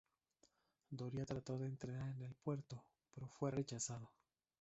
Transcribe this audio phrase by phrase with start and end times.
[0.89, 4.09] Doria trató de entrar en el puerto pero fue rechazado.